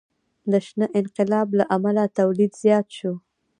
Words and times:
د 0.51 0.53
شنه 0.67 0.87
انقلاب 0.99 1.47
له 1.59 1.63
امله 1.75 2.03
تولید 2.19 2.51
زیات 2.63 2.87
شو. 2.97 3.13